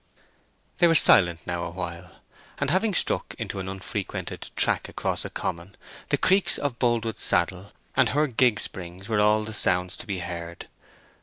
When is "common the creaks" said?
5.29-6.57